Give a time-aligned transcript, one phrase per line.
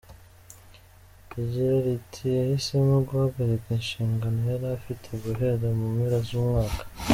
[1.31, 6.83] Rigira riti “Yahisemo guhagarika inshingano yari afite guhera mu mpera z’umwaka.